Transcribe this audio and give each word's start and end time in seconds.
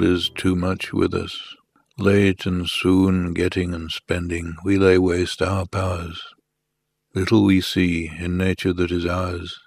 World 0.00 0.16
is 0.16 0.30
too 0.30 0.56
much 0.56 0.92
with 0.92 1.14
us. 1.14 1.38
Late 1.98 2.46
and 2.46 2.68
soon, 2.68 3.34
getting 3.34 3.74
and 3.74 3.90
spending, 3.90 4.56
we 4.64 4.78
lay 4.78 4.96
waste 4.96 5.42
our 5.42 5.66
powers. 5.66 6.22
Little 7.14 7.44
we 7.44 7.60
see 7.60 8.10
in 8.18 8.38
nature 8.38 8.72
that 8.72 8.90
is 8.90 9.04
ours. 9.04 9.58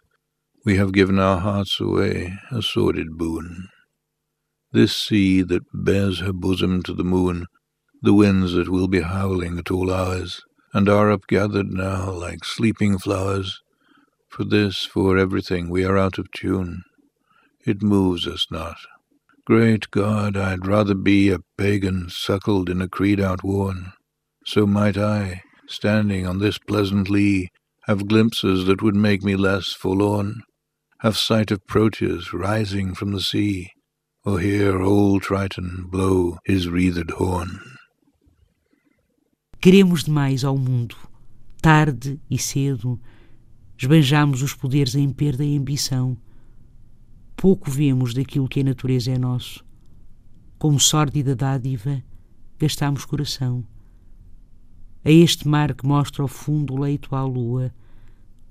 We 0.66 0.78
have 0.78 0.92
given 0.94 1.20
our 1.20 1.40
hearts 1.40 1.80
away, 1.80 2.34
a 2.52 2.62
sordid 2.62 3.18
boon. 3.18 3.68
This 4.72 4.95
sea 4.95 5.44
that 5.44 5.64
bears 5.72 6.20
her 6.22 6.34
bosom 6.34 6.81
to 6.84 6.94
the 6.94 7.04
moon, 7.04 7.45
the 8.02 8.14
winds 8.14 8.54
that 8.54 8.70
will 8.70 8.88
be 8.88 9.02
howling 9.02 9.59
at 9.59 9.70
all 9.70 9.94
hours, 9.94 10.42
and 10.73 10.89
are 10.89 11.16
upgathered 11.16 11.70
now 11.70 12.09
like 12.11 12.44
sleeping 12.44 12.98
flowers, 12.98 13.61
for 14.30 14.45
this, 14.45 14.84
for 14.84 15.16
everything, 15.16 15.70
we 15.70 15.86
are 15.86 15.98
out 15.98 16.17
of 16.17 16.31
tune. 16.31 16.81
It 17.67 17.84
moves 17.84 18.26
us 18.26 18.48
not. 18.50 18.78
Great 19.45 19.91
God, 19.91 20.38
I'd 20.38 20.66
rather 20.66 20.95
be 20.95 21.30
a 21.30 21.39
pagan 21.58 22.08
suckled 22.09 22.69
in 22.69 22.81
a 22.81 22.88
creed 22.88 23.19
outworn. 23.19 23.91
So 24.45 24.66
might 24.66 24.97
I, 24.97 25.41
standing 25.67 26.25
on 26.25 26.39
this 26.39 26.58
pleasant 26.58 27.09
lea, 27.09 27.49
have 27.86 28.08
glimpses 28.08 28.66
that 28.67 28.81
would 28.81 28.95
make 28.95 29.21
me 29.21 29.36
less 29.36 29.73
forlorn, 29.73 30.44
have 30.99 31.17
sight 31.17 31.52
of 31.52 31.59
Proteus 31.67 32.33
rising 32.33 32.95
from 32.95 33.11
the 33.11 33.19
sea, 33.19 33.69
or 34.23 34.39
hear 34.39 34.81
old 34.81 35.23
Triton 35.23 35.88
blow 35.89 36.38
his 36.45 36.69
wreathed 36.69 37.11
horn. 37.11 37.59
Queremos 39.59 40.05
demais 40.05 40.45
ao 40.45 40.58
mundo. 40.58 40.95
Tarde 41.61 42.17
e 42.31 42.38
cedo, 42.38 42.97
esbanjamos 43.77 44.41
os 44.41 44.53
poderes 44.53 44.95
em 44.95 45.09
perda 45.09 45.44
e 45.44 45.58
ambição 45.58 46.17
pouco 47.36 47.70
vemos 47.70 48.14
daquilo 48.14 48.48
que 48.48 48.62
a 48.62 48.64
natureza 48.64 49.12
é 49.12 49.17
nosso. 49.17 49.64
Como 50.58 50.80
sórdida 50.80 51.36
dádiva, 51.36 52.02
gastamos 52.58 53.06
coração. 53.06 53.66
A 55.03 55.12
este 55.12 55.48
mar 55.48 55.73
que 55.73 55.86
mostra 55.86 56.22
ao 56.22 56.28
fundo 56.30 56.73
o 56.73 56.80
leito 56.80 57.14
à 57.16 57.23
lua, 57.23 57.73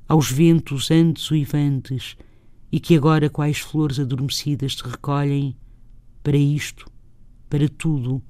aos 0.07 0.31
ventos 0.31 0.91
antes 0.91 1.31
uivantes 1.31 2.17
e 2.71 2.79
que 2.79 2.95
agora 2.95 3.31
quais 3.31 3.59
flores 3.59 3.99
adormecidas 3.99 4.75
se 4.75 4.83
recolhem, 4.83 5.57
para 6.23 6.37
isto, 6.37 6.87
para 7.49 7.69
tudo, 7.69 8.23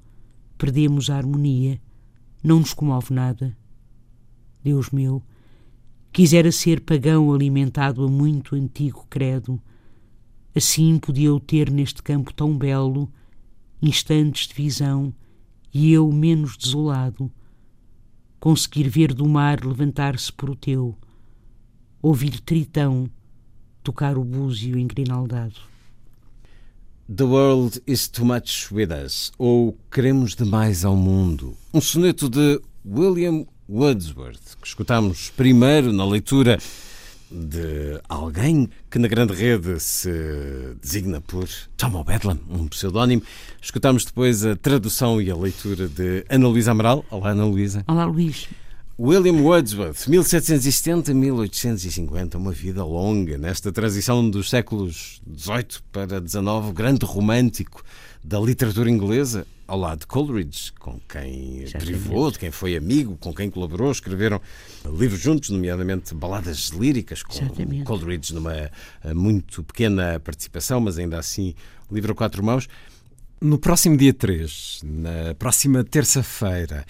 perdemos 0.57 1.09
a 1.09 1.17
harmonia, 1.17 1.81
não 2.41 2.59
nos 2.59 2.73
comove 2.73 3.13
nada. 3.13 3.55
Deus 4.63 4.89
meu, 4.91 5.21
quisera 6.11 6.51
ser 6.51 6.81
pagão 6.81 7.33
alimentado 7.33 8.05
a 8.05 8.07
muito 8.07 8.55
antigo 8.55 9.05
credo, 9.09 9.61
Assim 10.55 10.99
podia 10.99 11.27
eu 11.27 11.39
ter 11.39 11.71
neste 11.71 12.03
campo 12.03 12.33
tão 12.33 12.57
belo 12.57 13.11
instantes 13.81 14.47
de 14.47 14.53
visão 14.53 15.13
e 15.73 15.91
eu 15.91 16.11
menos 16.11 16.55
desolado, 16.55 17.31
conseguir 18.39 18.87
ver 18.87 19.13
do 19.13 19.27
mar 19.27 19.65
levantar-se 19.65 20.31
por 20.31 20.51
o 20.51 20.55
teu, 20.55 20.95
ouvir 22.01 22.39
Tritão 22.39 23.09
tocar 23.83 24.17
o 24.17 24.23
búzio 24.23 24.77
engrinaldado. 24.77 25.55
The 27.13 27.23
World 27.23 27.81
is 27.85 28.07
Too 28.07 28.25
Much 28.25 28.71
With 28.71 28.89
Us, 29.05 29.31
ou 29.37 29.77
Queremos 29.91 30.35
Demais 30.35 30.85
ao 30.85 30.95
Mundo, 30.95 31.57
um 31.73 31.81
soneto 31.81 32.29
de 32.29 32.61
William 32.85 33.45
Wordsworth, 33.67 34.55
que 34.61 34.67
escutamos 34.67 35.29
primeiro 35.31 35.91
na 35.91 36.05
leitura 36.05 36.57
de 37.33 37.99
alguém 38.07 38.69
que 38.91 38.99
na 38.99 39.07
grande 39.07 39.33
rede 39.33 39.79
se 39.79 40.11
designa 40.79 41.19
por 41.19 41.49
Tom 41.75 41.95
O'Bedlam, 41.95 42.37
um 42.47 42.67
pseudónimo. 42.67 43.23
Escutamos 43.59 44.05
depois 44.05 44.45
a 44.45 44.55
tradução 44.55 45.19
e 45.19 45.31
a 45.31 45.35
leitura 45.35 45.87
de 45.87 46.23
Ana 46.29 46.47
Luísa 46.47 46.69
Amaral. 46.71 47.03
Olá, 47.09 47.31
Ana 47.31 47.45
Luísa. 47.45 47.83
Olá, 47.87 48.05
Luís. 48.05 48.47
William 48.99 49.41
Wordsworth, 49.41 50.07
1770-1850, 50.07 52.35
uma 52.35 52.51
vida 52.51 52.85
longa 52.85 53.39
nesta 53.39 53.71
transição 53.71 54.29
dos 54.29 54.51
séculos 54.51 55.19
XVIII 55.35 55.79
para 55.91 56.19
XIX, 56.19 56.71
grande 56.75 57.03
romântico 57.03 57.83
da 58.23 58.39
literatura 58.39 58.89
inglesa, 58.89 59.45
ao 59.67 59.77
lado 59.77 59.99
de 59.99 60.07
Coleridge, 60.07 60.71
com 60.73 60.99
quem 61.09 61.65
derivou, 61.77 62.31
de 62.31 62.39
quem 62.39 62.51
foi 62.51 62.75
amigo, 62.75 63.17
com 63.17 63.33
quem 63.33 63.49
colaborou, 63.49 63.91
escreveram 63.91 64.39
livros 64.85 65.19
juntos, 65.19 65.49
nomeadamente 65.49 66.13
baladas 66.13 66.69
líricas, 66.69 67.21
com 67.21 67.33
Exatamente. 67.33 67.83
Coleridge 67.83 68.33
numa 68.33 68.53
eh, 68.55 69.13
muito 69.13 69.63
pequena 69.63 70.19
participação, 70.19 70.79
mas 70.79 70.97
ainda 70.97 71.19
assim 71.19 71.53
livro 71.91 72.13
a 72.13 72.15
quatro 72.15 72.43
mãos. 72.43 72.67
No 73.41 73.57
próximo 73.57 73.97
dia 73.97 74.13
3, 74.13 74.81
na 74.83 75.35
próxima 75.35 75.83
terça-feira, 75.83 76.85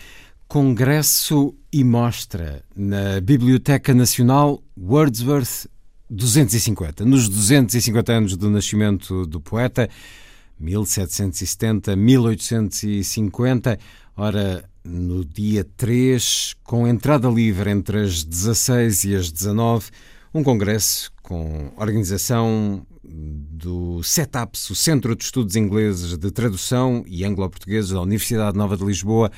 congresso 0.48 1.56
e 1.72 1.84
mostra 1.84 2.64
na 2.76 3.20
Biblioteca 3.20 3.92
Nacional 3.92 4.62
Wordsworth 4.78 5.68
250. 6.12 7.06
Nos 7.06 7.28
250 7.28 8.14
anos 8.14 8.38
do 8.38 8.52
nascimento 8.52 9.26
do 9.26 9.42
poeta, 9.42 9.90
1770, 10.64 11.96
1850. 11.96 13.78
Ora, 14.16 14.64
no 14.84 15.26
dia 15.26 15.66
3, 15.76 16.56
com 16.64 16.88
entrada 16.88 17.28
livre 17.30 17.70
entre 17.70 18.02
as 18.02 18.24
16 18.24 19.04
e 19.06 19.16
as 19.16 19.32
19, 19.32 19.90
um 20.34 20.44
congresso 20.44 21.12
com 21.22 21.72
organização 21.76 22.86
do 23.04 24.02
CETAPS, 24.02 24.70
o 24.70 24.76
Centro 24.76 25.16
de 25.16 25.24
Estudos 25.24 25.56
Ingleses 25.56 26.18
de 26.18 26.32
Tradução 26.32 27.04
e 27.06 27.26
Anglo-Portugueses 27.26 27.92
da 27.92 28.02
Universidade 28.02 28.58
Nova 28.58 28.78
de 28.78 28.86
Lisboa 28.86 29.32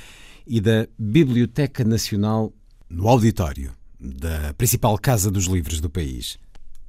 e 0.45 0.61
da 0.61 0.87
Biblioteca 0.97 1.83
Nacional 1.83 2.53
no 2.89 3.07
auditório 3.07 3.71
da 3.99 4.53
principal 4.53 4.97
casa 4.99 5.31
dos 5.31 5.45
livros 5.45 5.81
do 5.81 5.89
país. 5.89 6.37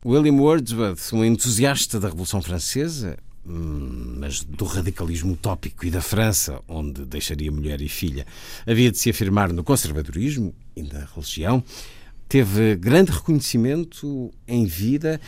William 0.05 0.35
Wordsworth, 0.35 1.13
um 1.13 1.25
entusiasta 1.25 1.99
da 1.99 2.09
Revolução 2.09 2.43
Francesa, 2.43 3.17
mas 3.49 4.43
do 4.43 4.65
radicalismo 4.65 5.33
utópico 5.33 5.87
e 5.87 5.91
da 5.91 6.01
França, 6.01 6.61
onde 6.67 7.05
deixaria 7.05 7.51
mulher 7.51 7.81
e 7.81 7.89
filha. 7.89 8.27
Havia 8.67 8.91
de 8.91 8.99
se 8.99 9.09
afirmar 9.09 9.53
no 9.53 9.63
conservadorismo 9.63 10.53
e 10.75 10.83
na 10.83 11.07
religião. 11.15 11.63
Teve 12.29 12.75
grande 12.75 13.13
reconhecimento 13.13 14.33
em 14.49 14.65
vida 14.67 15.21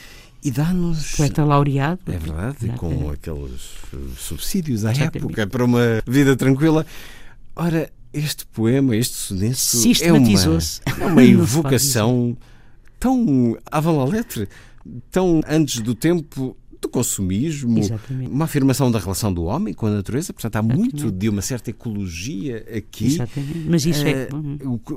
e 0.42 0.50
dá-nos. 0.50 1.12
Poeta 1.12 1.44
laureado. 1.44 2.00
É 2.06 2.18
verdade, 2.18 2.66
e 2.66 2.70
com 2.70 3.10
aqueles 3.10 3.70
subsídios 4.16 4.84
à 4.84 4.92
época 4.92 5.46
para 5.46 5.64
uma 5.64 6.02
vida 6.06 6.36
tranquila. 6.36 6.84
Ora, 7.54 7.90
este 8.12 8.46
poema, 8.46 8.96
este 8.96 9.14
soneto, 9.14 9.58
é 10.02 10.12
uma, 10.12 10.28
é 10.28 11.06
uma 11.06 11.22
evocação 11.24 12.36
tão 12.98 13.56
avant 13.70 13.96
la 13.96 14.04
lettre, 14.04 14.48
tão 15.10 15.40
antes 15.48 15.80
do 15.80 15.94
tempo 15.94 16.56
do 16.80 16.88
consumismo, 16.88 17.78
Exatamente. 17.78 18.30
uma 18.30 18.44
afirmação 18.44 18.90
da 18.90 18.98
relação 18.98 19.32
do 19.32 19.44
homem 19.44 19.74
com 19.74 19.86
a 19.86 19.90
natureza. 19.90 20.32
Portanto, 20.32 20.56
há 20.56 20.58
Exatamente. 20.60 21.02
muito 21.02 21.10
de 21.10 21.28
uma 21.28 21.42
certa 21.42 21.70
ecologia 21.70 22.64
aqui. 22.74 23.06
Exatamente. 23.06 23.66
Mas 23.68 23.84
isso 23.84 24.06
é. 24.06 24.10
Eh, 24.10 24.28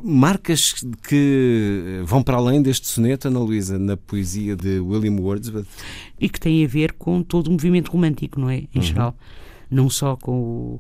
marcas 0.04 0.74
que 1.08 2.02
vão 2.06 2.22
para 2.22 2.38
além 2.38 2.62
deste 2.62 2.88
soneto, 2.88 3.28
Ana 3.28 3.40
Luísa, 3.40 3.80
na 3.80 3.98
poesia 3.98 4.56
de 4.56 4.80
William 4.80 5.20
Wordsworth. 5.20 5.68
E 6.20 6.30
que 6.30 6.40
tem 6.40 6.64
a 6.64 6.68
ver 6.68 6.94
com 6.94 7.24
todo 7.24 7.48
o 7.48 7.52
movimento 7.52 7.92
romântico, 7.92 8.40
não 8.40 8.50
é? 8.50 8.58
Em 8.58 8.70
uhum. 8.76 8.82
geral. 8.82 9.18
Não 9.70 9.90
só 9.90 10.16
com 10.16 10.32
o 10.40 10.80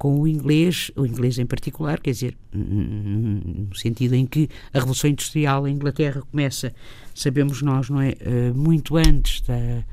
com 0.00 0.18
o 0.18 0.26
inglês, 0.26 0.90
o 0.96 1.04
inglês 1.04 1.38
em 1.38 1.44
particular, 1.44 2.00
quer 2.00 2.12
dizer, 2.12 2.34
no 2.54 3.74
sentido 3.74 4.14
em 4.14 4.24
que 4.24 4.48
a 4.72 4.78
Revolução 4.78 5.10
Industrial 5.10 5.68
em 5.68 5.74
Inglaterra 5.74 6.22
começa, 6.22 6.72
sabemos 7.14 7.60
nós, 7.60 7.90
não 7.90 8.00
é? 8.00 8.12
Uh, 8.12 8.54
muito 8.54 8.96
antes 8.96 9.42
da, 9.42 9.84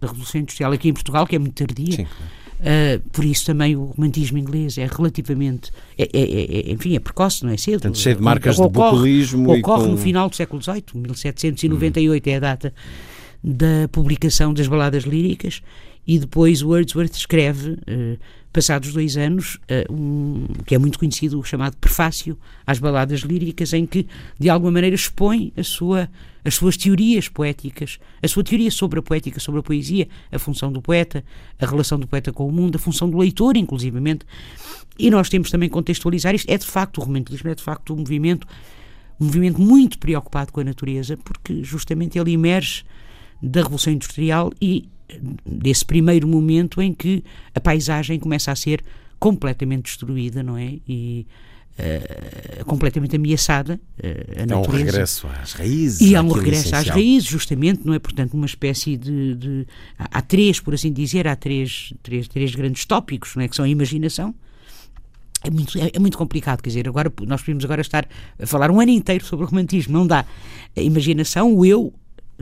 da 0.00 0.08
Revolução 0.08 0.40
Industrial 0.40 0.72
aqui 0.72 0.88
em 0.88 0.92
Portugal, 0.92 1.26
que 1.26 1.36
é 1.36 1.38
muito 1.38 1.54
tardia. 1.54 1.92
Sim, 1.92 2.04
claro. 2.04 2.40
Uh, 2.60 3.00
por 3.10 3.24
isso 3.24 3.46
também 3.46 3.74
o 3.74 3.84
romantismo 3.84 4.36
inglês 4.36 4.76
é 4.76 4.86
relativamente, 4.86 5.70
é, 5.96 6.02
é, 6.02 6.08
é, 6.12 6.70
é 6.70 6.72
enfim, 6.72 6.94
é 6.94 7.00
precoce, 7.00 7.42
não 7.42 7.50
é 7.50 7.56
cedo. 7.56 7.80
Portanto, 7.80 7.98
cheio 7.98 8.16
de 8.16 8.22
marcas 8.22 8.58
ocorre, 8.58 8.90
de 8.90 8.96
bucolismo. 8.96 9.58
Ocorre 9.58 9.84
com... 9.84 9.90
no 9.92 9.96
final 9.96 10.28
do 10.28 10.36
século 10.36 10.62
XVIII, 10.62 10.84
1798 10.94 12.28
hum. 12.28 12.32
é 12.32 12.36
a 12.36 12.40
data 12.40 12.74
da 13.42 13.88
publicação 13.90 14.52
das 14.52 14.68
baladas 14.68 15.04
líricas 15.04 15.62
e 16.06 16.18
depois 16.18 16.62
Wordsworth 16.62 17.14
escreve, 17.14 17.70
uh, 17.70 18.18
passados 18.52 18.92
dois 18.92 19.16
anos, 19.16 19.56
uh, 19.56 19.92
um, 19.92 20.46
que 20.66 20.74
é 20.74 20.78
muito 20.78 20.98
conhecido, 20.98 21.38
o 21.38 21.44
chamado 21.44 21.76
prefácio 21.76 22.36
às 22.66 22.78
baladas 22.78 23.20
líricas, 23.20 23.72
em 23.72 23.86
que, 23.86 24.06
de 24.38 24.50
alguma 24.50 24.72
maneira, 24.72 24.94
expõe 24.94 25.52
a 25.56 25.62
sua, 25.62 26.08
as 26.44 26.54
suas 26.54 26.76
teorias 26.76 27.28
poéticas, 27.28 27.98
a 28.22 28.26
sua 28.26 28.42
teoria 28.42 28.70
sobre 28.70 28.98
a 28.98 29.02
poética, 29.02 29.38
sobre 29.38 29.60
a 29.60 29.62
poesia, 29.62 30.08
a 30.32 30.38
função 30.38 30.72
do 30.72 30.82
poeta, 30.82 31.24
a 31.60 31.66
relação 31.66 31.98
do 31.98 32.06
poeta 32.06 32.32
com 32.32 32.46
o 32.48 32.52
mundo, 32.52 32.76
a 32.76 32.78
função 32.78 33.08
do 33.08 33.18
leitor, 33.18 33.56
inclusivamente. 33.56 34.26
E 34.98 35.10
nós 35.10 35.28
temos 35.28 35.50
também 35.50 35.68
contextualizar 35.68 36.34
isto. 36.34 36.50
É 36.50 36.58
de 36.58 36.66
facto 36.66 36.98
o 36.98 37.04
romantismo, 37.04 37.50
é 37.50 37.54
de 37.54 37.62
facto 37.62 37.94
um 37.94 37.98
movimento, 37.98 38.46
um 39.20 39.26
movimento 39.26 39.60
muito 39.60 39.98
preocupado 39.98 40.52
com 40.52 40.60
a 40.60 40.64
natureza, 40.64 41.16
porque 41.16 41.62
justamente 41.62 42.18
ele 42.18 42.32
emerge 42.32 42.84
da 43.40 43.62
Revolução 43.62 43.92
Industrial 43.92 44.52
e 44.60 44.88
desse 45.44 45.84
primeiro 45.84 46.26
momento 46.26 46.80
em 46.80 46.92
que 46.92 47.24
a 47.54 47.60
paisagem 47.60 48.18
começa 48.18 48.52
a 48.52 48.56
ser 48.56 48.82
completamente 49.18 49.84
destruída, 49.84 50.42
não 50.42 50.56
é? 50.56 50.78
E 50.88 51.26
uh, 51.78 52.64
completamente 52.64 53.16
ameaçada. 53.16 53.80
Uh, 53.98 54.50
a 54.50 54.52
é 54.52 54.56
um 54.56 54.62
regresso 54.62 55.26
às 55.26 55.52
raízes. 55.52 56.00
E 56.00 56.14
é 56.14 56.20
um 56.20 56.30
regresso 56.30 56.68
essencial. 56.68 56.80
às 56.80 56.88
raízes, 56.88 57.28
justamente, 57.28 57.82
não 57.84 57.94
é? 57.94 57.98
Portanto, 57.98 58.34
uma 58.34 58.46
espécie 58.46 58.96
de. 58.96 59.34
de 59.34 59.66
há, 59.98 60.18
há, 60.18 60.22
três, 60.22 60.60
por 60.60 60.74
assim 60.74 60.92
dizer, 60.92 61.26
há 61.26 61.36
três, 61.36 61.92
três, 62.02 62.28
três 62.28 62.54
grandes 62.54 62.84
tópicos, 62.84 63.34
não 63.36 63.42
é? 63.42 63.48
Que 63.48 63.56
são 63.56 63.64
a 63.64 63.68
imaginação. 63.68 64.34
É 65.42 65.50
muito, 65.50 65.78
é, 65.78 65.90
é, 65.94 65.98
muito 65.98 66.18
complicado, 66.18 66.60
quer 66.60 66.68
dizer, 66.68 66.86
agora 66.86 67.10
nós 67.26 67.40
podemos 67.40 67.64
agora 67.64 67.80
estar 67.80 68.06
a 68.38 68.46
falar 68.46 68.70
um 68.70 68.78
ano 68.78 68.90
inteiro 68.90 69.24
sobre 69.24 69.46
o 69.46 69.48
romantismo, 69.48 69.94
não 69.94 70.06
dá. 70.06 70.26
A 70.76 70.80
imaginação, 70.82 71.54
o 71.54 71.64
eu, 71.64 71.94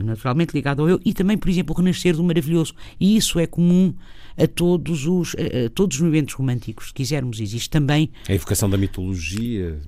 naturalmente 0.03 0.53
ligado 0.53 0.81
ao 0.81 0.89
eu, 0.89 0.99
e 1.05 1.13
também, 1.13 1.37
por 1.37 1.49
exemplo, 1.49 1.75
o 1.75 1.77
renascer 1.77 2.15
do 2.15 2.23
maravilhoso. 2.23 2.73
E 2.99 3.15
isso 3.15 3.39
é 3.39 3.47
comum 3.47 3.93
a 4.37 4.47
todos 4.47 5.05
os, 5.05 5.35
a, 5.35 5.69
todos 5.69 5.97
os 5.97 6.01
movimentos 6.01 6.33
românticos, 6.33 6.87
se 6.87 6.93
quisermos. 6.93 7.39
Existe 7.39 7.69
também. 7.69 8.09
A 8.27 8.33
evocação 8.33 8.69
da 8.69 8.77
mitologia. 8.77 9.79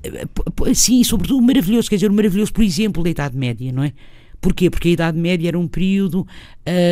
Sim, 0.74 1.04
sobretudo 1.04 1.40
o 1.40 1.42
maravilhoso, 1.42 1.90
quer 1.90 1.96
dizer, 1.96 2.12
o 2.12 2.14
maravilhoso, 2.14 2.52
por 2.54 2.64
exemplo, 2.64 3.04
da 3.04 3.10
Idade 3.10 3.38
Média, 3.38 3.72
não 3.72 3.84
é? 3.84 3.94
Porquê? 4.42 4.70
Porque 4.70 4.90
a 4.90 4.92
Idade 4.92 5.18
Média 5.18 5.48
era 5.48 5.60
um 5.60 5.68
período 5.68 6.28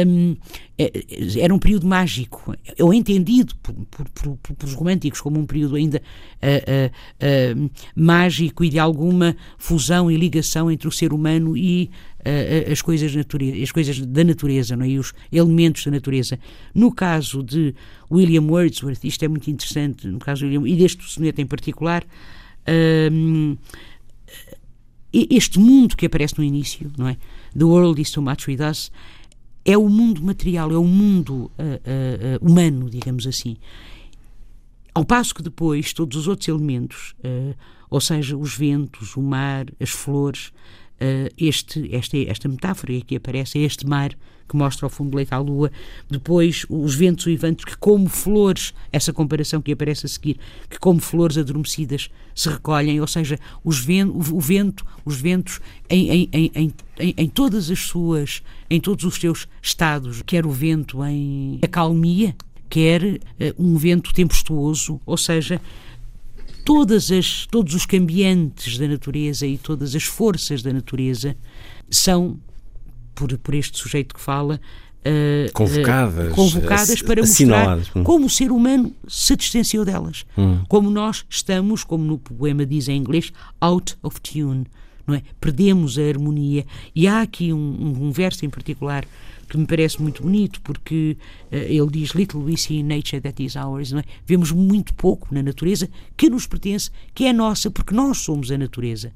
um, 0.08 0.36
é, 0.78 0.92
era 1.40 1.54
um 1.54 1.60
período 1.60 1.86
mágico, 1.86 2.56
ou 2.80 2.94
entendido 2.94 3.56
por, 3.58 3.74
por, 3.86 4.38
por, 4.38 4.56
pelos 4.56 4.74
românticos 4.74 5.22
como 5.22 5.40
um 5.40 5.46
período 5.46 5.76
ainda 5.76 6.02
uh, 6.42 7.62
uh, 7.62 7.66
uh, 7.66 7.72
mágico 7.96 8.64
e 8.64 8.70
de 8.70 8.80
alguma 8.80 9.36
fusão 9.58 10.10
e 10.10 10.16
ligação 10.16 10.72
entre 10.72 10.88
o 10.88 10.92
ser 10.92 11.14
humano 11.14 11.56
e 11.58 11.90
as 12.70 12.82
coisas, 12.82 13.16
natureza, 13.16 13.64
as 13.64 13.72
coisas 13.72 14.06
da 14.06 14.24
natureza 14.26 14.76
não 14.76 14.84
é? 14.86 14.90
e 14.90 15.00
os 15.00 15.14
elementos 15.32 15.86
da 15.86 15.92
natureza. 15.92 16.38
No 16.76 16.94
caso 16.94 17.42
de 17.42 17.74
William 18.12 18.44
Wordsworth, 18.44 19.04
isto 19.06 19.24
é 19.24 19.28
muito 19.30 19.50
interessante, 19.50 20.06
no 20.06 20.20
caso 20.20 20.42
de 20.42 20.58
William, 20.58 20.70
e 20.70 20.76
deste 20.76 21.10
soneto 21.10 21.40
em 21.40 21.48
particular, 21.48 22.04
um, 23.12 23.58
este 25.12 25.60
mundo 25.60 25.96
que 25.96 26.06
aparece 26.06 26.36
no 26.38 26.44
início, 26.44 26.92
não 26.98 27.08
é? 27.08 27.18
The 27.58 27.66
world 27.66 28.02
is 28.02 28.12
too 28.12 28.22
much 28.22 28.48
with 28.48 28.60
us, 28.62 28.92
é 29.66 29.78
o 29.78 29.90
mundo 29.90 30.24
material, 30.24 30.72
é 30.72 30.78
o 30.78 30.84
mundo 30.84 31.34
uh, 31.34 31.46
uh, 31.46 32.44
uh, 32.44 32.48
humano, 32.48 32.90
digamos 32.90 33.28
assim. 33.28 33.58
Ao 34.94 35.06
passo 35.06 35.34
que 35.36 35.44
depois 35.44 35.94
todos 35.94 36.18
os 36.18 36.28
outros 36.28 36.48
elementos, 36.48 37.16
ou 37.90 38.02
seja, 38.02 38.36
os 38.36 38.56
ventos, 38.56 39.16
o 39.16 39.22
mar, 39.22 39.68
as 39.80 39.92
flores, 39.92 40.52
este, 41.38 41.94
esta, 41.96 42.18
esta 42.18 42.48
metáfora 42.48 42.94
que 42.94 43.00
aqui 43.00 43.16
aparece 43.16 43.60
é 43.60 43.62
este 43.62 43.88
mar 43.88 44.16
que 44.50 44.58
mostra 44.58 44.88
ao 44.88 44.90
fundo 44.90 45.12
do 45.12 45.18
leito 45.18 45.34
à 45.34 45.38
lua, 45.38 45.72
depois 46.10 46.66
os 46.68 46.96
ventos 46.96 47.28
uivantes 47.28 47.64
que 47.64 47.78
como 47.78 48.10
flores, 48.10 48.74
essa 48.92 49.14
comparação 49.14 49.62
que 49.62 49.72
aparece 49.72 50.08
a 50.08 50.10
seguir, 50.10 50.38
que 50.68 50.80
como 50.80 51.00
flores 51.00 51.38
adormecidas 51.38 52.10
se 52.34 52.50
recolhem, 52.50 53.00
ou 53.00 53.08
seja, 53.08 53.40
os 53.64 53.80
vento, 53.80 54.18
o 54.36 54.40
vento, 54.40 54.86
os 55.06 55.22
ventos 55.22 55.62
em, 55.90 56.28
em, 56.34 56.52
em, 56.56 56.74
em, 56.98 57.30
todas 57.30 57.70
as 57.70 57.80
suas, 57.80 58.42
em 58.70 58.82
todos 58.82 59.06
os 59.06 59.16
seus 59.16 59.48
estados, 59.62 60.24
quer 60.24 60.46
o 60.46 60.52
vento 60.52 61.04
em 61.06 61.60
acalmia, 61.62 62.36
quer 62.70 63.04
uh, 63.04 63.20
um 63.58 63.78
vento 63.78 64.14
tempestuoso, 64.14 65.00
ou 65.06 65.18
seja, 65.18 65.62
todas 66.70 67.12
as, 67.12 67.48
todos 67.48 67.74
os 67.74 67.84
cambiantes 67.84 68.78
da 68.78 68.88
natureza 68.88 69.48
e 69.48 69.58
todas 69.58 69.96
as 69.96 70.04
forças 70.04 70.62
da 70.62 70.72
natureza 70.72 71.36
são 71.90 72.40
por, 73.16 73.36
por 73.40 73.56
este 73.56 73.80
sujeito 73.80 74.14
que 74.14 74.22
fala, 74.22 74.62
Uh, 75.00 75.50
convocadas, 75.54 76.30
uh, 76.30 76.36
convocadas 76.36 77.02
para 77.02 77.22
mostrar 77.22 77.80
hum. 77.96 78.04
como 78.04 78.26
o 78.26 78.30
ser 78.30 78.52
humano 78.52 78.94
se 79.08 79.34
distanciou 79.34 79.86
delas. 79.86 80.26
Hum. 80.38 80.60
Como 80.68 80.92
nós 80.92 81.24
estamos, 81.30 81.86
como 81.86 82.04
no 82.04 82.18
poema 82.18 82.66
diz 82.66 82.90
em 82.90 82.98
inglês, 82.98 83.32
out 83.62 83.96
of 84.04 84.20
tune. 84.20 84.66
Não 85.08 85.16
é? 85.16 85.22
Perdemos 85.40 85.98
a 85.98 86.02
harmonia. 86.02 86.66
E 86.94 87.08
há 87.08 87.22
aqui 87.22 87.54
um, 87.54 87.96
um 87.98 88.12
verso 88.12 88.46
em 88.46 88.50
particular 88.50 89.06
que 89.50 89.58
me 89.58 89.66
parece 89.66 90.02
muito 90.02 90.24
bonito, 90.24 90.62
porque 90.62 91.18
uh, 91.52 91.56
ele 91.56 91.90
diz: 91.92 92.12
Little 92.12 92.42
we 92.42 92.56
see 92.56 92.80
in 92.80 92.84
nature 92.84 93.20
that 93.22 93.44
is 93.44 93.56
ours. 93.56 93.92
É? 93.94 94.04
Vemos 94.26 94.52
muito 94.52 94.94
pouco 94.94 95.34
na 95.34 95.42
natureza 95.42 95.90
que 96.16 96.30
nos 96.30 96.48
pertence, 96.48 96.92
que 97.14 97.26
é 97.26 97.34
nossa, 97.34 97.70
porque 97.72 97.94
nós 97.94 98.20
somos 98.20 98.52
a 98.52 98.58
natureza. 98.58 99.10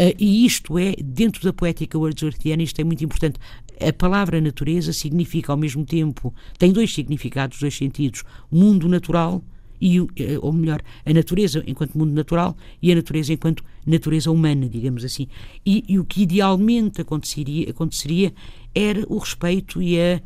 Uh, 0.00 0.14
e 0.18 0.44
isto 0.44 0.78
é, 0.78 0.94
dentro 1.02 1.42
da 1.44 1.52
poética 1.52 1.98
wordsworthiana, 1.98 2.62
isto 2.62 2.80
é 2.80 2.84
muito 2.84 3.04
importante. 3.04 3.38
A 3.80 3.92
palavra 3.92 4.40
natureza 4.40 4.92
significa 4.92 5.52
ao 5.52 5.56
mesmo 5.56 5.84
tempo, 5.86 6.34
tem 6.58 6.72
dois 6.72 6.92
significados, 6.92 7.60
dois 7.60 7.76
sentidos: 7.76 8.24
mundo 8.50 8.88
natural 8.88 9.42
e, 9.80 9.98
eh, 9.98 10.38
ou 10.40 10.52
melhor, 10.52 10.82
a 11.04 11.12
natureza 11.12 11.62
enquanto 11.66 11.96
mundo 11.96 12.12
natural 12.12 12.56
e 12.82 12.92
a 12.92 12.94
natureza 12.94 13.32
enquanto 13.32 13.64
natureza 13.86 14.30
humana, 14.30 14.68
digamos 14.68 15.04
assim. 15.04 15.26
E, 15.64 15.84
e 15.88 15.98
o 15.98 16.04
que 16.04 16.22
idealmente 16.22 17.00
aconteceria, 17.00 17.70
aconteceria 17.70 18.32
era 18.74 19.04
o 19.08 19.18
respeito 19.18 19.80
e 19.80 19.98
a, 19.98 20.20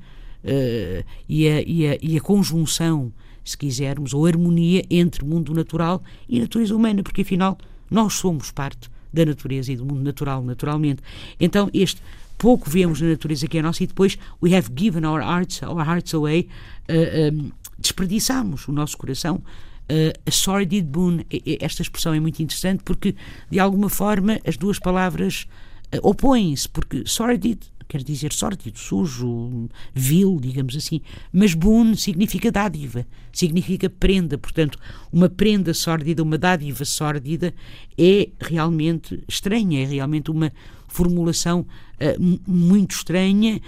uh, 0.44 1.04
e, 1.28 1.48
a, 1.48 1.62
e, 1.62 1.86
a, 1.86 1.98
e 2.02 2.16
a 2.16 2.20
conjunção, 2.20 3.12
se 3.44 3.56
quisermos, 3.56 4.12
ou 4.12 4.26
harmonia 4.26 4.84
entre 4.90 5.24
mundo 5.24 5.54
natural 5.54 6.02
e 6.28 6.40
natureza 6.40 6.74
humana, 6.74 7.02
porque 7.02 7.22
afinal 7.22 7.56
nós 7.90 8.14
somos 8.14 8.50
parte 8.50 8.90
da 9.12 9.24
natureza 9.24 9.72
e 9.72 9.76
do 9.76 9.84
mundo 9.84 10.02
natural, 10.02 10.42
naturalmente. 10.42 11.00
Então, 11.38 11.70
este 11.72 12.02
pouco 12.36 12.68
vemos 12.68 13.00
na 13.00 13.10
natureza 13.10 13.46
que 13.46 13.58
é 13.58 13.62
nossa 13.62 13.84
e 13.84 13.86
depois 13.86 14.18
we 14.42 14.54
have 14.54 14.68
given 14.74 15.04
our 15.06 15.22
hearts, 15.22 15.62
our 15.62 15.84
hearts 15.86 16.12
away, 16.12 16.48
uh, 16.88 17.32
um, 17.32 17.52
desperdiçamos 17.84 18.66
o 18.66 18.72
nosso 18.72 18.96
coração. 18.96 19.42
Uh, 19.84 20.18
a 20.26 20.30
sordid 20.30 20.86
boon, 20.86 21.20
esta 21.60 21.82
expressão 21.82 22.14
é 22.14 22.20
muito 22.20 22.42
interessante 22.42 22.82
porque, 22.82 23.14
de 23.50 23.60
alguma 23.60 23.90
forma, 23.90 24.40
as 24.46 24.56
duas 24.56 24.78
palavras 24.78 25.46
uh, 25.94 26.08
opõem-se, 26.08 26.68
porque 26.68 27.04
sordid 27.06 27.58
quer 27.86 28.02
dizer 28.02 28.32
sórdido, 28.32 28.78
sujo, 28.78 29.68
vil, 29.92 30.38
digamos 30.40 30.74
assim. 30.74 31.02
Mas 31.30 31.52
boon 31.52 31.94
significa 31.94 32.50
dádiva, 32.50 33.06
significa 33.30 33.90
prenda. 33.90 34.38
Portanto, 34.38 34.78
uma 35.12 35.28
prenda 35.28 35.74
sórdida, 35.74 36.22
uma 36.22 36.38
dádiva 36.38 36.82
sórdida 36.86 37.52
é 37.98 38.30
realmente 38.40 39.22
estranha, 39.28 39.82
é 39.82 39.86
realmente 39.86 40.30
uma 40.30 40.50
formulação 40.88 41.60
uh, 41.60 42.40
muito 42.50 42.92
estranha 42.92 43.60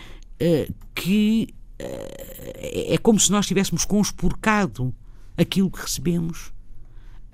que 0.95 1.49
é 1.79 2.99
como 2.99 3.21
se 3.21 3.31
nós 3.31 3.47
tivéssemos 3.47 3.85
conspurcado 3.85 4.95
aquilo 5.37 5.71
que 5.71 5.81
recebemos 5.81 6.53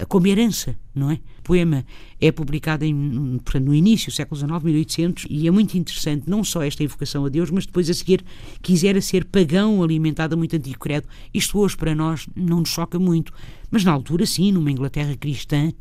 como 0.09 0.27
herança, 0.27 0.77
não 0.95 1.11
é? 1.11 1.15
O 1.39 1.43
poema 1.43 1.85
é 2.21 2.33
publicado 2.33 2.85
em, 2.85 3.39
portanto, 3.45 3.67
no 3.67 3.75
início 3.75 4.11
do 4.11 4.15
século 4.15 4.39
XIX, 4.39 4.63
1800, 4.63 5.27
e 5.31 5.47
é 5.47 5.51
muito 5.51 5.77
interessante 5.77 6.29
não 6.29 6.43
só 6.43 6.63
esta 6.63 6.83
invocação 6.83 7.25
a 7.25 7.29
Deus, 7.29 7.51
mas 7.51 7.67
depois 7.67 7.89
a 7.89 7.95
seguir 7.95 8.25
quisera 8.61 9.01
ser 9.01 9.25
pagão 9.25 9.83
alimentado 9.83 10.35
a 10.35 10.37
muito 10.37 10.57
antigo 10.57 10.79
credo. 10.79 11.07
Isto 11.33 11.59
hoje 11.59 11.77
para 11.77 11.95
nós 11.95 12.27
não 12.35 12.61
nos 12.61 12.71
choca 12.71 12.99
muito, 12.99 13.33
mas 13.71 13.85
na 13.85 13.93
altura 13.93 14.27
sim, 14.27 14.51
numa 14.53 14.71
Inglaterra 14.71 15.17
cristã, 15.17 15.73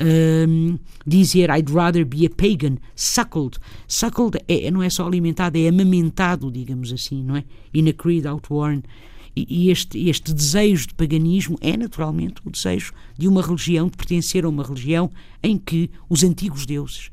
um, 0.00 0.78
dizer 1.06 1.50
I'd 1.50 1.72
rather 1.72 2.04
be 2.04 2.26
a 2.26 2.30
pagan, 2.30 2.78
suckled. 2.94 3.58
Suckled 3.86 4.38
é, 4.48 4.70
não 4.70 4.82
é 4.82 4.90
só 4.90 5.06
alimentado, 5.06 5.58
é 5.58 5.68
amamentado, 5.68 6.50
digamos 6.50 6.92
assim, 6.92 7.22
não 7.22 7.36
é? 7.36 7.44
In 7.74 7.88
a 7.88 7.92
creed 7.92 8.26
outworn. 8.26 8.82
E, 9.36 9.70
este, 9.70 10.08
este 10.08 10.34
desejo 10.34 10.88
de 10.88 10.94
paganismo 10.94 11.56
é 11.60 11.76
naturalmente 11.76 12.40
o 12.44 12.50
desejo 12.50 12.92
de 13.16 13.28
uma 13.28 13.40
religião, 13.40 13.86
de 13.86 13.96
pertencer 13.96 14.44
a 14.44 14.48
uma 14.48 14.64
religião 14.64 15.10
em 15.42 15.56
que 15.56 15.90
os 16.08 16.24
antigos 16.24 16.66
deuses, 16.66 17.12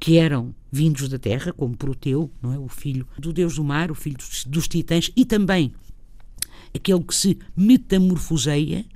que 0.00 0.16
eram 0.16 0.54
vindos 0.70 1.08
da 1.08 1.18
terra, 1.18 1.52
como 1.52 1.76
Proteu, 1.76 2.30
não 2.40 2.54
é? 2.54 2.58
o 2.58 2.68
filho 2.68 3.06
do 3.18 3.32
deus 3.32 3.56
do 3.56 3.64
mar, 3.64 3.90
o 3.90 3.94
filho 3.94 4.16
dos, 4.16 4.44
dos 4.44 4.66
titãs, 4.66 5.10
e 5.14 5.26
também 5.26 5.74
aquele 6.74 7.02
que 7.02 7.14
se 7.14 7.38
metamorfoseia, 7.54 8.86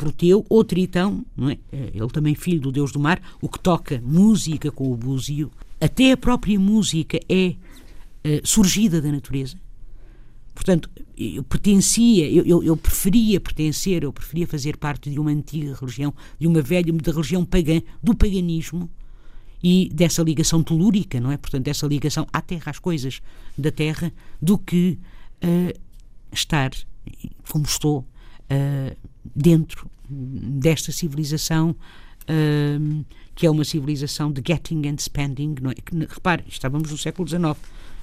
Proteu, 0.00 0.46
ou 0.48 0.64
Tritão, 0.64 1.26
não 1.36 1.50
é? 1.50 1.58
ele 1.70 2.08
também 2.10 2.34
filho 2.34 2.58
do 2.58 2.72
deus 2.72 2.90
do 2.90 2.98
mar, 2.98 3.20
o 3.38 3.50
que 3.50 3.58
toca 3.58 4.00
música 4.02 4.70
com 4.70 4.90
o 4.90 4.96
búzio, 4.96 5.52
até 5.78 6.12
a 6.12 6.16
própria 6.16 6.58
música 6.58 7.20
é 7.28 7.48
uh, 7.48 8.40
surgida 8.42 8.98
da 9.02 9.12
natureza. 9.12 9.58
Portanto, 10.54 10.88
eu 11.18 11.42
pertencia, 11.42 12.26
eu, 12.30 12.46
eu, 12.46 12.62
eu, 12.62 12.76
preferia 12.78 13.38
pertencer, 13.38 14.02
eu 14.02 14.10
preferia 14.10 14.46
fazer 14.46 14.78
parte 14.78 15.10
de 15.10 15.20
uma 15.20 15.30
antiga 15.30 15.76
religião, 15.78 16.14
de 16.38 16.46
uma 16.46 16.62
velha, 16.62 16.90
da 16.94 17.12
religião 17.12 17.44
pagã, 17.44 17.82
do 18.02 18.14
paganismo 18.14 18.88
e 19.62 19.90
dessa 19.92 20.22
ligação 20.22 20.62
telúrica, 20.62 21.20
não 21.20 21.30
é? 21.30 21.36
Portanto, 21.36 21.64
dessa 21.64 21.86
ligação 21.86 22.26
à 22.32 22.40
terra, 22.40 22.70
às 22.70 22.78
coisas 22.78 23.20
da 23.56 23.70
terra, 23.70 24.10
do 24.40 24.56
que 24.56 24.98
uh, 25.44 25.78
estar, 26.32 26.70
como 27.50 27.66
estou, 27.66 28.06
uh, 28.50 28.96
dentro 29.34 29.90
desta 30.08 30.92
civilização 30.92 31.70
uh, 31.70 33.04
que 33.34 33.46
é 33.46 33.50
uma 33.50 33.64
civilização 33.64 34.30
de 34.30 34.42
getting 34.46 34.86
and 34.86 34.96
spending. 34.98 35.54
Não 35.62 35.70
é? 35.70 35.74
Repare, 36.08 36.44
estávamos 36.48 36.90
no 36.90 36.98
século 36.98 37.26
XIX. 37.26 37.56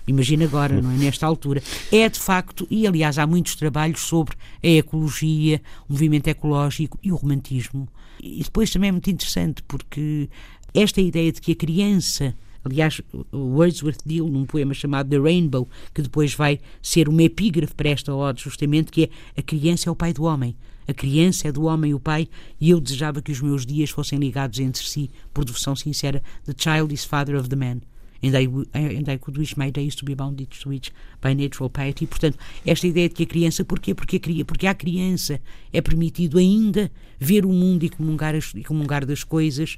Imagina 0.08 0.46
agora, 0.46 0.82
não 0.82 0.92
é? 0.92 0.96
Nesta 0.96 1.27
altura. 1.27 1.62
É 1.92 2.08
de 2.10 2.20
facto, 2.20 2.66
e 2.72 2.88
aliás 2.88 3.20
há 3.20 3.27
muitos 3.27 3.56
trabalhos 3.56 4.01
sobre 4.01 4.36
a 4.63 4.68
ecologia, 4.68 5.62
o 5.88 5.94
movimento 5.94 6.27
ecológico 6.27 6.98
e 7.04 7.12
o 7.12 7.16
romantismo. 7.16 7.88
E 8.20 8.42
depois 8.42 8.72
também 8.72 8.88
é 8.88 8.92
muito 8.92 9.10
interessante 9.12 9.62
porque 9.63 10.30
esta 10.74 11.01
ideia 11.01 11.32
de 11.32 11.39
que 11.42 11.51
a 11.51 11.56
criança 11.56 12.34
Aliás, 12.67 13.01
Wordsworth 13.33 14.01
diz 14.05 14.19
num 14.19 14.45
poema 14.45 14.74
chamado 14.74 15.09
The 15.09 15.17
Rainbow, 15.17 15.67
que 15.93 16.01
depois 16.01 16.33
vai 16.33 16.59
ser 16.81 17.09
uma 17.09 17.24
epígrafe 17.24 17.74
para 17.74 17.89
esta 17.89 18.13
ode, 18.13 18.43
justamente, 18.43 18.91
que 18.91 19.05
é 19.05 19.39
a 19.39 19.41
criança 19.41 19.89
é 19.89 19.91
o 19.91 19.95
pai 19.95 20.13
do 20.13 20.24
homem. 20.24 20.55
A 20.88 20.93
criança 20.93 21.47
é 21.47 21.51
do 21.51 21.63
homem 21.63 21.93
o 21.93 22.00
pai, 22.00 22.27
e 22.62 22.69
eu 22.69 22.79
desejava 22.79 23.21
que 23.21 23.31
os 23.31 23.41
meus 23.41 23.65
dias 23.65 23.89
fossem 23.89 24.19
ligados 24.19 24.59
entre 24.59 24.83
si 24.83 25.09
por 25.33 25.43
devoção 25.43 25.75
sincera. 25.75 26.24
The 26.45 26.53
child 26.57 26.93
is 26.93 27.03
father 27.03 27.36
of 27.36 27.50
the 27.50 27.55
man. 27.55 27.81
And 28.24 28.29
I, 28.29 28.47
and 28.74 29.12
I 29.12 29.17
could 29.17 29.38
wish 29.38 29.55
my 29.57 29.69
days 29.69 29.95
to 29.95 30.05
be 30.05 30.15
bounded 30.15 30.47
to 30.63 30.74
each 30.74 30.91
by 31.21 31.36
natural 31.36 31.69
piety. 31.69 32.07
Portanto, 32.07 32.38
esta 32.65 32.88
ideia 32.88 33.09
de 33.09 33.15
que 33.15 33.24
a 33.24 33.27
criança, 33.27 33.63
porquê? 33.63 33.93
Porque, 33.93 34.17
a, 34.17 34.45
porque 34.45 34.65
à 34.65 34.74
criança 34.74 35.39
é 35.71 35.81
permitido 35.81 36.39
ainda 36.39 36.91
ver 37.19 37.45
o 37.45 37.50
mundo 37.50 37.83
e 37.83 37.89
comungar, 37.89 38.33
as, 38.33 38.53
e 38.55 38.63
comungar 38.63 39.05
das 39.05 39.24
coisas 39.24 39.77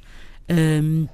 um, 0.49 1.07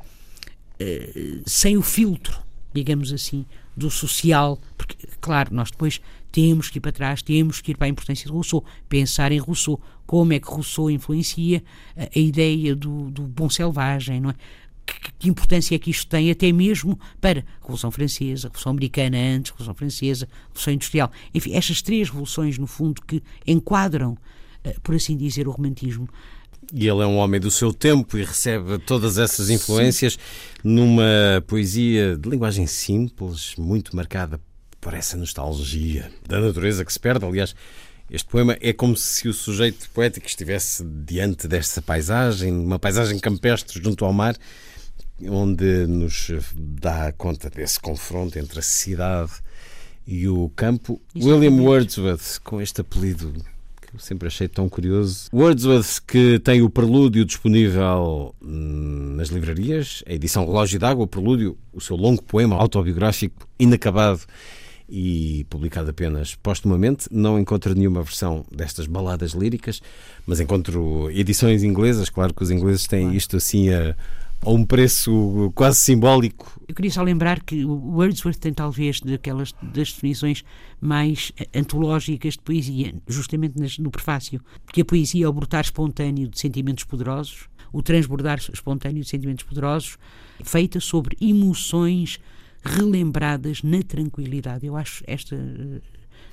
sem 1.45 1.77
o 1.77 1.81
filtro, 1.81 2.39
digamos 2.73 3.13
assim, 3.13 3.45
do 3.75 3.89
social. 3.89 4.59
Porque, 4.77 4.95
claro, 5.19 5.53
nós 5.53 5.71
depois 5.71 6.01
temos 6.35 6.69
que 6.69 6.79
ir 6.79 6.81
para 6.81 6.91
trás, 6.91 7.21
temos 7.21 7.61
que 7.61 7.71
ir 7.71 7.77
para 7.77 7.87
a 7.87 7.89
importância 7.89 8.25
de 8.25 8.31
Rousseau, 8.33 8.61
pensar 8.89 9.31
em 9.31 9.37
Rousseau, 9.37 9.79
como 10.05 10.33
é 10.33 10.39
que 10.39 10.49
Rousseau 10.49 10.91
influencia 10.91 11.63
a, 11.95 12.09
a 12.13 12.19
ideia 12.19 12.75
do, 12.75 13.09
do, 13.09 13.21
bom 13.23 13.49
selvagem, 13.49 14.19
não 14.19 14.31
é? 14.31 14.35
Que, 14.85 15.11
que, 15.17 15.29
importância 15.29 15.73
é 15.73 15.79
que 15.79 15.89
isto 15.89 16.07
tem 16.07 16.29
até 16.29 16.51
mesmo 16.51 16.99
para 17.19 17.39
a 17.39 17.61
Revolução 17.61 17.89
Francesa, 17.89 18.47
a 18.47 18.49
Revolução 18.49 18.71
Americana 18.71 19.17
antes, 19.17 19.51
a 19.51 19.53
Revolução 19.53 19.73
Francesa, 19.73 20.25
a 20.29 20.47
Revolução 20.47 20.73
Industrial. 20.73 21.11
Enfim, 21.33 21.53
estas 21.53 21.81
três 21.81 22.09
revoluções, 22.09 22.57
no 22.57 22.67
fundo, 22.67 23.01
que 23.01 23.23
enquadram, 23.47 24.11
uh, 24.11 24.81
por 24.81 24.93
assim 24.93 25.15
dizer, 25.15 25.47
o 25.47 25.51
romantismo. 25.51 26.07
E 26.73 26.87
ele 26.87 27.01
é 27.01 27.05
um 27.05 27.17
homem 27.17 27.39
do 27.39 27.51
seu 27.51 27.73
tempo 27.73 28.17
e 28.17 28.23
recebe 28.23 28.77
todas 28.79 29.17
essas 29.17 29.49
influências 29.49 30.13
Sim. 30.13 30.19
numa 30.63 31.43
poesia 31.47 32.17
de 32.17 32.29
linguagem 32.29 32.65
simples, 32.67 33.53
muito 33.57 33.95
marcada 33.95 34.39
por 34.81 34.93
essa 34.93 35.15
nostalgia 35.17 36.11
da 36.27 36.39
natureza 36.39 36.83
que 36.83 36.91
se 36.91 36.99
perde. 36.99 37.25
Aliás, 37.25 37.55
este 38.09 38.29
poema 38.29 38.57
é 38.61 38.71
como 38.71 38.95
se 38.95 39.27
o 39.27 39.33
sujeito 39.33 39.89
poético 39.91 40.27
estivesse 40.27 40.83
diante 40.83 41.47
desta 41.47 41.81
paisagem, 41.81 42.51
uma 42.51 42.77
paisagem 42.77 43.17
campestre 43.19 43.81
junto 43.81 44.05
ao 44.05 44.13
mar, 44.13 44.35
onde 45.23 45.87
nos 45.87 46.29
dá 46.55 47.11
conta 47.13 47.49
desse 47.49 47.79
confronto 47.79 48.37
entre 48.37 48.59
a 48.59 48.61
cidade 48.61 49.31
e 50.05 50.27
o 50.27 50.49
campo. 50.55 51.01
William 51.15 51.61
Wordsworth, 51.63 52.39
com 52.43 52.61
este 52.61 52.81
apelido 52.81 53.33
sempre 53.99 54.27
achei 54.27 54.47
tão 54.47 54.67
curioso. 54.69 55.29
Wordsworth, 55.33 56.01
que 56.07 56.39
tem 56.39 56.61
o 56.61 56.69
prelúdio 56.69 57.25
disponível 57.25 58.33
hum, 58.41 59.15
nas 59.15 59.29
livrarias, 59.29 60.03
a 60.07 60.13
edição 60.13 60.45
Relógio 60.45 60.79
d'Água, 60.79 61.05
o 61.05 61.07
prelúdio, 61.07 61.57
o 61.73 61.81
seu 61.81 61.95
longo 61.95 62.23
poema 62.23 62.55
autobiográfico 62.55 63.47
inacabado 63.59 64.21
e 64.87 65.45
publicado 65.49 65.89
apenas 65.89 66.35
postumamente. 66.35 67.07
Não 67.11 67.39
encontro 67.39 67.73
nenhuma 67.73 68.03
versão 68.03 68.45
destas 68.51 68.85
baladas 68.87 69.31
líricas, 69.31 69.81
mas 70.25 70.39
encontro 70.39 71.09
edições 71.11 71.63
inglesas. 71.63 72.09
Claro 72.09 72.33
que 72.33 72.43
os 72.43 72.51
ingleses 72.51 72.87
têm 72.87 73.15
isto 73.15 73.37
assim 73.37 73.69
a, 73.69 73.95
a, 74.45 74.51
um 74.51 74.65
preço 74.65 75.51
quase 75.55 75.79
simbólico. 75.79 76.59
Eu 76.67 76.75
queria 76.75 76.91
só 76.91 77.01
lembrar 77.01 77.41
que 77.41 77.65
o 77.65 77.73
Wordsworth 77.95 78.37
tem 78.37 78.53
talvez 78.53 78.99
daquelas 79.01 79.53
das 79.61 79.91
definições 79.91 80.43
mais 80.79 81.31
antológicas 81.53 82.33
de 82.33 82.39
poesia, 82.39 82.95
justamente 83.07 83.81
no 83.81 83.91
prefácio, 83.91 84.41
que 84.71 84.81
a 84.81 84.85
poesia 84.85 85.25
é 85.25 85.27
o 85.27 85.33
brotar 85.33 85.61
espontâneo 85.61 86.27
de 86.27 86.39
sentimentos 86.39 86.83
poderosos, 86.83 87.47
o 87.71 87.81
transbordar 87.81 88.37
espontâneo 88.37 89.03
de 89.03 89.09
sentimentos 89.09 89.43
poderosos, 89.43 89.97
feita 90.43 90.79
sobre 90.79 91.17
emoções 91.19 92.19
relembradas 92.63 93.61
na 93.61 93.81
tranquilidade. 93.83 94.65
Eu 94.65 94.75
acho 94.75 95.03
esta 95.05 95.35
eh, 95.35 95.81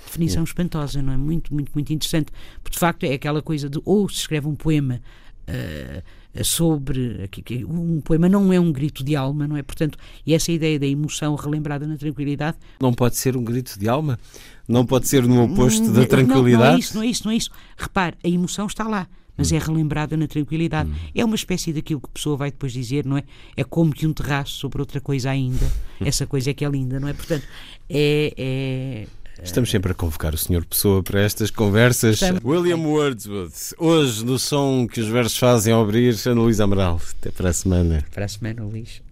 definição 0.05 0.45
espantosa, 0.45 1.03
não 1.03 1.13
é? 1.13 1.17
Muito, 1.17 1.53
muito, 1.53 1.71
muito 1.75 1.93
interessante. 1.93 2.33
Porque 2.63 2.75
de 2.75 2.79
facto 2.79 3.05
é 3.05 3.13
aquela 3.13 3.43
coisa 3.43 3.69
de 3.69 3.81
ou 3.85 4.09
se 4.09 4.17
escreve 4.17 4.49
um 4.49 4.55
poema. 4.55 5.01
Uh, 5.43 6.03
sobre 6.43 7.29
um 7.69 8.01
poema 8.01 8.29
não 8.29 8.53
é 8.53 8.59
um 8.59 8.73
grito 8.73 9.05
de 9.05 9.15
alma, 9.15 9.47
não 9.47 9.57
é? 9.57 9.63
Portanto, 9.63 9.99
e 10.27 10.33
essa 10.33 10.51
ideia 10.51 10.79
da 10.79 10.87
emoção 10.87 11.35
relembrada 11.35 11.87
na 11.87 11.97
tranquilidade 11.97 12.57
não 12.81 12.93
pode 12.93 13.17
ser 13.17 13.37
um 13.37 13.45
grito 13.45 13.79
de 13.79 13.89
alma, 13.89 14.19
não 14.67 14.87
pode 14.87 15.09
ser 15.09 15.27
no 15.27 15.43
oposto 15.43 15.93
da 15.93 16.07
tranquilidade. 16.07 16.63
Não, 16.63 16.71
não, 16.71 16.77
é 16.77 16.79
isso, 16.79 16.95
não 16.97 17.03
é 17.03 17.07
isso, 17.07 17.25
não 17.25 17.33
é 17.33 17.37
isso. 17.37 17.51
Repare, 17.77 18.17
a 18.25 18.29
emoção 18.29 18.67
está 18.67 18.85
lá 18.85 19.07
mas 19.37 19.51
é 19.51 19.59
relembrada 19.59 20.17
na 20.17 20.27
tranquilidade. 20.27 20.91
Hum. 20.91 20.95
É 21.15 21.25
uma 21.25 21.35
espécie 21.35 21.73
daquilo 21.73 22.01
que 22.01 22.07
a 22.07 22.13
pessoa 22.13 22.37
vai 22.37 22.51
depois 22.51 22.73
dizer, 22.73 23.07
não 23.07 23.17
é? 23.17 23.25
É 23.57 23.65
como 23.65 23.93
que 23.93 24.07
um 24.07 24.13
terraço 24.13 24.53
sobre 24.53 24.81
outra 24.81 25.01
coisa 25.01 25.31
ainda. 25.31 25.67
Essa 26.01 26.27
coisa 26.27 26.51
é 26.51 26.55
que 26.55 26.65
é 26.65 26.69
linda, 26.69 27.01
não 27.01 27.09
é? 27.09 27.13
Portanto, 27.15 27.45
é, 27.89 28.35
é 28.37 29.07
Estamos 29.43 29.71
sempre 29.71 29.93
a 29.93 29.95
convocar 29.95 30.33
o 30.35 30.39
Sr. 30.39 30.65
Pessoa 30.65 31.03
para 31.03 31.21
estas 31.21 31.51
conversas. 31.51 32.15
Estamos. 32.15 32.43
William 32.45 32.79
Wordsworth, 32.79 33.75
hoje 33.77 34.25
no 34.25 34.39
som 34.39 34.87
que 34.87 35.01
os 35.01 35.09
versos 35.09 35.37
fazem 35.37 35.73
ao 35.73 35.83
abrir, 35.83 36.17
Ana 36.27 36.41
Luísa 36.41 36.65
Amaral. 36.65 37.01
Até 37.19 37.31
para 37.31 37.51
a 37.51 37.53
semana. 37.53 38.05
Para 38.13 38.25
a 38.25 38.29
semana, 38.29 38.63
Luís. 38.63 39.03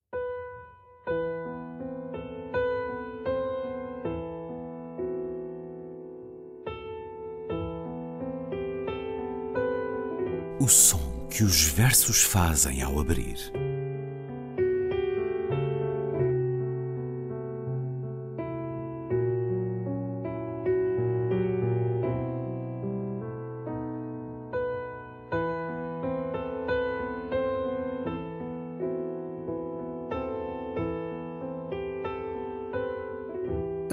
o 10.60 10.68
som 10.68 11.26
que 11.30 11.42
os 11.42 11.62
versos 11.62 12.22
fazem 12.22 12.82
ao 12.82 13.00
abrir. 13.00 13.50